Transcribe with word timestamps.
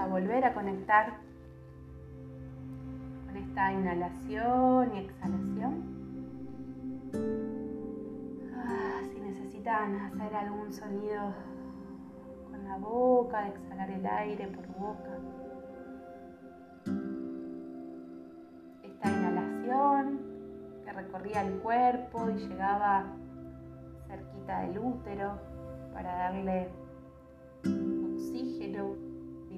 a 0.00 0.06
volver 0.06 0.42
a 0.46 0.54
conectar 0.54 1.18
con 3.26 3.36
esta 3.36 3.72
inhalación 3.72 4.96
y 4.96 4.98
exhalación. 5.00 5.84
Ah, 8.56 9.02
si 9.12 9.20
necesitan 9.20 9.96
hacer 9.96 10.34
algún 10.36 10.72
sonido 10.72 11.34
con 12.50 12.64
la 12.64 12.78
boca, 12.78 13.48
exhalar 13.48 13.90
el 13.90 14.06
aire 14.06 14.48
por 14.48 14.66
boca. 14.68 15.18
Esta 18.82 19.10
inhalación 19.10 20.20
que 20.82 20.92
recorría 20.92 21.42
el 21.42 21.58
cuerpo 21.58 22.30
y 22.30 22.48
llegaba 22.48 23.04
cerquita 24.06 24.60
del 24.60 24.78
útero 24.78 25.38
para 25.92 26.14
darle 26.14 26.68
oxígeno, 28.14 29.09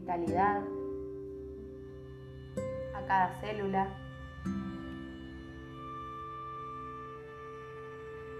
vitalidad 0.03 0.63
a 2.95 3.07
cada 3.07 3.41
célula. 3.41 3.87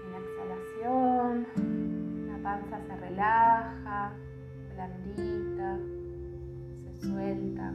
En 0.03 0.11
la 0.11 0.17
exhalación, 0.19 1.47
la 2.27 2.37
panza 2.43 2.81
se 2.85 2.95
relaja, 2.97 4.11
blandita, 4.75 5.79
se 6.83 7.07
suelta. 7.07 7.73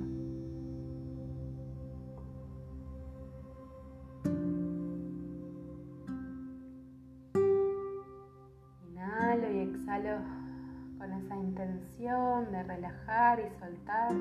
De 11.78 12.62
relajar 12.64 13.40
y 13.40 13.50
soltar 13.58 14.12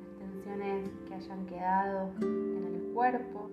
las 0.00 0.18
tensiones 0.18 0.88
que 1.06 1.14
hayan 1.14 1.46
quedado 1.46 2.12
en 2.20 2.64
el 2.64 2.92
cuerpo. 2.92 3.50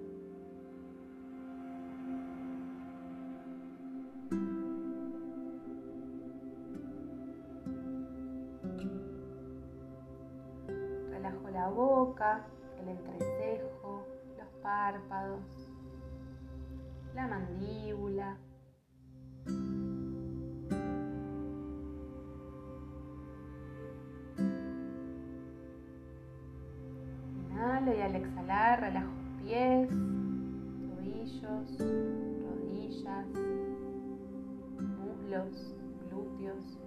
Relajo 11.10 11.50
la 11.52 11.70
boca, 11.70 12.46
el 12.82 12.90
entrecejo, 12.90 14.06
los 14.38 14.48
párpados, 14.62 15.72
la 17.16 17.28
mandíbula. 17.28 18.38
Y 27.64 28.02
al 28.02 28.16
exhalar 28.16 28.82
relajo 28.82 29.08
pies, 29.42 29.88
tobillos, 29.88 31.78
rodillas, 31.80 33.28
muslos, 35.00 35.74
glúteos. 36.10 36.78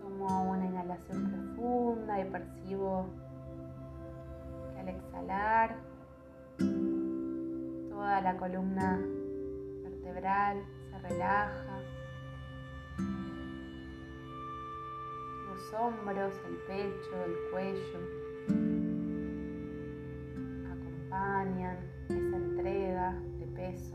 Tomo 0.00 0.50
una 0.50 0.64
inhalación 0.64 1.30
profunda 1.30 2.20
y 2.20 2.24
percibo 2.24 3.06
que 4.72 4.80
al 4.80 4.88
exhalar 4.88 5.76
toda 7.90 8.20
la 8.22 8.36
columna 8.38 8.98
vertebral 9.82 10.64
se 10.90 10.98
relaja. 11.00 11.71
Los 15.48 15.74
hombros, 15.74 16.34
el 16.46 16.56
pecho, 16.66 17.24
el 17.24 17.34
cuello 17.50 17.98
acompañan 20.70 21.78
esa 22.08 22.36
entrega 22.36 23.20
de 23.38 23.46
peso. 23.46 23.94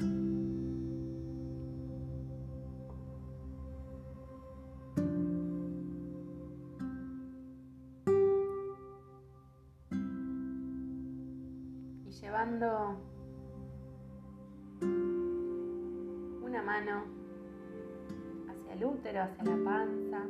Y 12.06 12.12
llevando 12.12 12.98
una 16.42 16.62
mano 16.64 17.04
el 18.78 18.86
útero, 18.86 19.24
hacia 19.24 19.44
la 19.44 19.64
panza. 19.64 20.22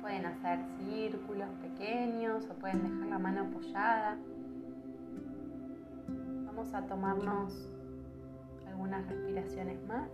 Pueden 0.00 0.26
hacer 0.26 0.58
círculos 0.78 1.48
pequeños 1.62 2.48
o 2.50 2.54
pueden 2.54 2.82
dejar 2.82 3.08
la 3.08 3.18
mano 3.18 3.42
apoyada. 3.42 4.18
Vamos 6.46 6.74
a 6.74 6.86
tomarnos 6.86 7.68
algunas 8.66 9.06
respiraciones 9.06 9.78
más. 9.86 10.08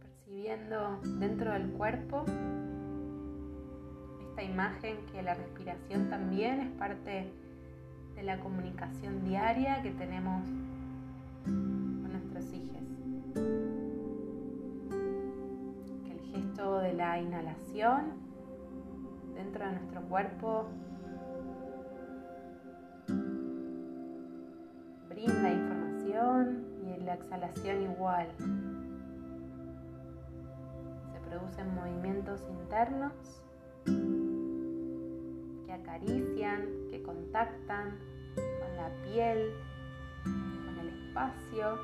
Percibiendo 0.00 1.00
dentro 1.18 1.52
del 1.52 1.70
cuerpo 1.72 2.24
esta 4.28 4.42
imagen 4.42 4.98
que 5.06 5.22
la 5.22 5.32
respiración 5.32 6.10
también 6.10 6.60
es 6.60 6.70
parte 6.72 7.32
de 8.16 8.22
la 8.22 8.40
comunicación 8.40 9.24
diaria 9.24 9.82
que 9.82 9.90
tenemos 9.90 10.42
con 11.44 12.10
nuestros 12.10 12.52
hijos. 12.52 12.82
Que 16.04 16.12
el 16.12 16.20
gesto 16.32 16.78
de 16.78 16.94
la 16.94 17.20
inhalación 17.20 18.14
dentro 19.34 19.66
de 19.66 19.72
nuestro 19.72 20.00
cuerpo 20.02 20.66
brinda 25.10 25.52
información 25.52 26.64
y 26.82 27.04
la 27.04 27.14
exhalación 27.14 27.82
igual. 27.82 28.28
Se 31.12 31.20
producen 31.28 31.74
movimientos 31.74 32.40
internos 32.62 33.12
acarician, 35.76 36.66
que 36.90 37.02
contactan 37.02 37.98
con 38.34 38.76
la 38.76 38.90
piel, 39.04 39.52
con 40.24 40.78
el 40.78 40.88
espacio 40.88 41.78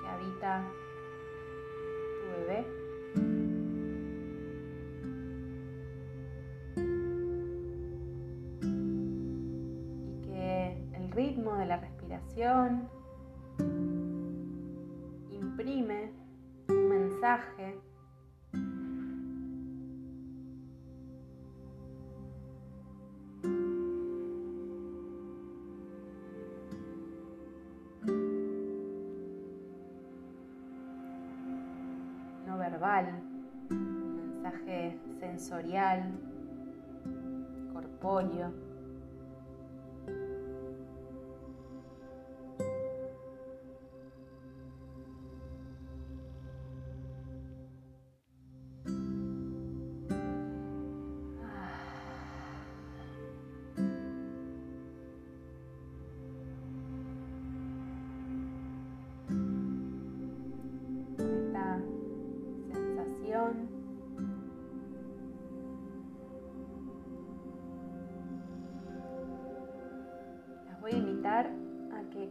que 0.00 0.08
habita 0.08 0.64
tu 2.20 2.26
bebé. 2.32 2.66
Y 10.02 10.22
que 10.22 10.48
el 10.96 11.10
ritmo 11.10 11.56
de 11.56 11.66
la 11.66 11.76
respiración 11.78 12.88
imprime 15.30 16.12
un 16.68 16.88
mensaje 16.88 17.78
verbal, 32.76 33.06
un 33.70 34.42
mensaje 34.42 34.98
sensorial, 35.18 36.12
corpóreo. 37.72 38.65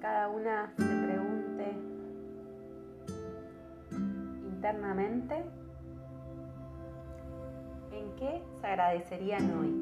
cada 0.06 0.30
una 0.30 0.72
se 0.78 0.84
pregunte 0.84 1.76
internamente 4.44 5.36
en 7.92 8.16
qué 8.16 8.44
se 8.62 8.68
agradecerían 8.68 9.52
hoy. 9.58 9.74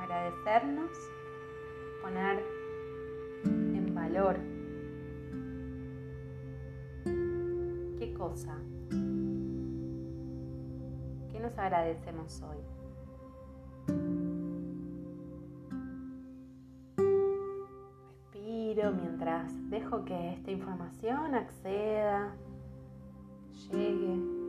Agradecernos, 0.00 0.92
poner 2.02 2.40
en 3.44 3.94
valor 3.96 4.36
qué 7.98 8.14
cosa 8.14 8.56
agradecemos 11.58 12.42
hoy. 12.42 12.58
Respiro 18.32 18.92
mientras 18.92 19.52
dejo 19.70 20.04
que 20.04 20.32
esta 20.34 20.50
información 20.50 21.34
acceda, 21.34 22.34
llegue. 23.70 24.42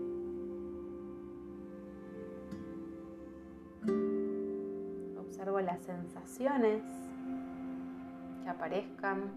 observo 5.19 5.59
las 5.59 5.81
sensaciones 5.81 6.83
que 8.43 8.49
aparezcan. 8.49 9.31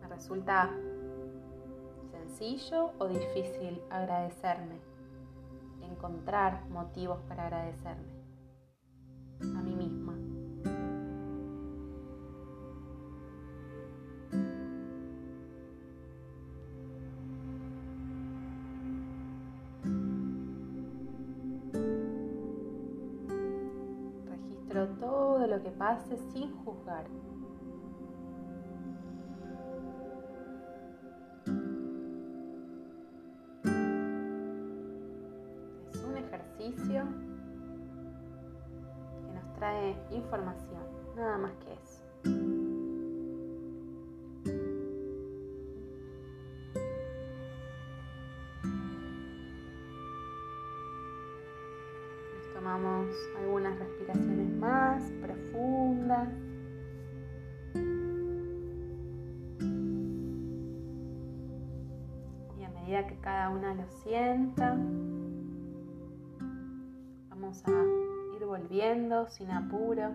Me 0.00 0.08
resulta 0.08 0.70
sencillo 2.38 2.92
o 3.00 3.08
difícil 3.08 3.82
agradecerme, 3.90 4.78
encontrar 5.82 6.64
motivos 6.70 7.18
para 7.26 7.46
agradecerme 7.46 8.06
a 9.40 9.62
mí 9.62 9.74
misma. 9.74 10.14
todo 25.00 25.44
lo 25.44 25.60
que 25.60 25.70
pase 25.70 26.16
sin 26.32 26.54
juzgar. 26.64 27.04
Trae 39.58 39.96
información, 40.12 40.82
nada 41.16 41.36
más 41.36 41.52
que 41.56 41.72
eso. 41.72 41.98
tomamos 52.54 53.06
algunas 53.38 53.78
respiraciones 53.78 54.50
más 54.58 55.02
profundas. 55.22 56.28
Y 62.58 62.64
a 62.64 62.70
medida 62.70 63.06
que 63.06 63.16
cada 63.20 63.50
una 63.50 63.74
lo 63.74 63.88
sienta, 64.02 64.76
vamos 67.30 67.62
a 67.64 67.97
volviendo 68.58 69.28
sin 69.28 69.50
apuro, 69.50 70.14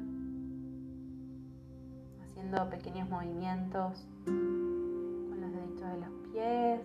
haciendo 2.24 2.70
pequeños 2.70 3.10
movimientos 3.10 4.06
con 4.26 5.42
los 5.42 5.52
deditos 5.52 5.90
de 5.90 5.98
los 5.98 6.10
pies, 6.32 6.82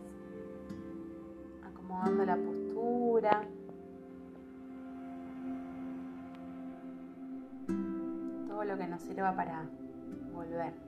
acomodando 1.65 2.25
la 2.25 2.37
postura. 2.37 3.49
lo 8.65 8.77
que 8.77 8.87
nos 8.87 9.01
sirva 9.01 9.35
para 9.35 9.65
volver. 10.35 10.88